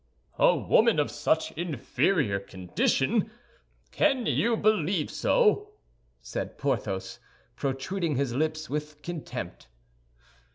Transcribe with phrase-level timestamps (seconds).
[0.39, 3.29] "A woman of such inferior condition!
[3.91, 5.73] Can you believe so?"
[6.23, 7.19] said Porthos,
[7.55, 9.67] protruding his lips with contempt.